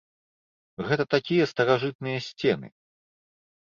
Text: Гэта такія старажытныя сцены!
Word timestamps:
Гэта 0.87 1.03
такія 1.15 1.45
старажытныя 1.53 2.19
сцены! 2.33 2.67